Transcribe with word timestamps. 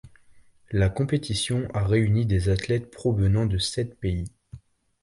La 0.71 0.89
compétition 0.89 1.67
a 1.75 1.85
réuni 1.85 2.25
des 2.25 2.49
athlètes 2.49 2.89
provenant 2.89 3.45
de 3.45 3.59
sept 3.59 3.99
pays. 3.99 4.31